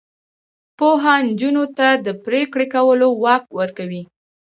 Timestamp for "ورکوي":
3.59-4.03